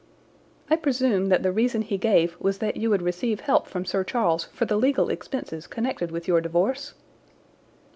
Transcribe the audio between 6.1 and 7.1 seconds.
your divorce?"